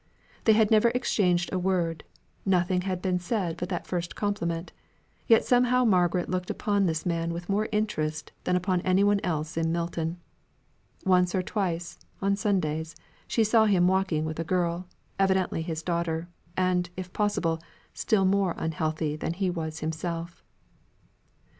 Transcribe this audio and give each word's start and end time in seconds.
They 0.45 0.53
had 0.53 0.71
never 0.71 0.87
exchanged 0.95 1.53
a 1.53 1.59
word; 1.59 2.03
nothing 2.43 2.81
had 2.81 3.03
been 3.03 3.19
said 3.19 3.55
but 3.57 3.69
that 3.69 3.85
first 3.85 4.15
compliment; 4.15 4.73
yet 5.27 5.45
somehow 5.45 5.85
Margaret 5.85 6.27
looked 6.27 6.49
upon 6.49 6.87
this 6.87 7.05
man 7.05 7.31
with 7.31 7.47
more 7.49 7.69
interest 7.71 8.31
than 8.43 8.55
upon 8.55 8.81
any 8.81 9.03
one 9.03 9.19
else 9.23 9.57
in 9.57 9.71
Milton. 9.71 10.17
Once 11.05 11.35
or 11.35 11.43
twice, 11.43 11.99
on 12.19 12.35
Sundays, 12.35 12.95
she 13.27 13.43
saw 13.43 13.65
him 13.65 13.87
walking 13.87 14.25
with 14.25 14.39
a 14.39 14.43
girl, 14.43 14.87
evidently 15.19 15.61
his 15.61 15.83
daughter, 15.83 16.27
and, 16.57 16.89
if 16.97 17.13
possible, 17.13 17.61
still 17.93 18.25
more 18.25 18.55
unhealthy 18.57 19.15
than 19.15 19.33
he 19.33 19.51
was 19.51 19.81
himself. 19.81 20.43